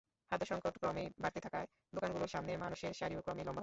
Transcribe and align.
খাদ্যসংকট 0.31 0.75
ক্রমেই 0.77 1.07
বাড়তে 1.19 1.39
থাকায় 1.39 1.67
দোকানগুলোর 1.93 2.27
সামনে 2.27 2.51
মানুষের 2.57 2.91
সারিও 2.93 3.21
ক্রমেই 3.21 3.45
লম্বা 3.45 3.51
হচ্ছে। 3.51 3.59